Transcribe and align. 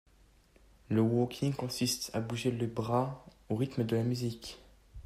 Le 0.89 0.99
waacking 1.01 1.53
consiste 1.53 2.09
à 2.15 2.21
bouger 2.21 2.49
les 2.49 2.65
bras 2.65 3.23
au 3.49 3.55
rythme 3.55 3.83
de 3.83 3.95
la 3.95 4.01
musique. 4.01 4.59